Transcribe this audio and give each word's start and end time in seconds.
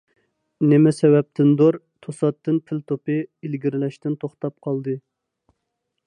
نېمە 0.69 0.91
سەۋەبتىندۇر، 0.99 1.75
توساتتىن 2.05 2.57
پىل 2.69 2.81
توپى 2.91 3.17
ئىلگىرىلەشتىن 3.25 4.17
توختاپ 4.23 4.57
قالدى. 4.69 4.97